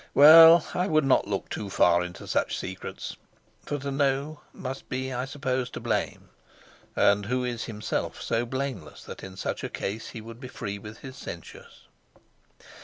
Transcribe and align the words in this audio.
Well, 0.15 0.65
I 0.73 0.87
would 0.87 1.05
not 1.05 1.27
look 1.27 1.47
too 1.49 1.69
far 1.69 2.03
into 2.03 2.25
such 2.25 2.57
secrets, 2.57 3.17
for 3.63 3.77
to 3.77 3.91
know 3.91 4.39
must 4.51 4.89
be, 4.89 5.13
I 5.13 5.25
suppose, 5.25 5.69
to 5.69 5.79
blame, 5.79 6.29
and 6.95 7.27
who 7.27 7.43
is 7.45 7.65
himself 7.65 8.19
so 8.19 8.43
blameless 8.43 9.03
that 9.03 9.23
in 9.23 9.37
such 9.37 9.63
a 9.63 9.69
case 9.69 10.07
he 10.09 10.19
would 10.19 10.39
be 10.39 10.47
free 10.47 10.79
with 10.79 11.01
his 11.01 11.15
censures? 11.15 11.87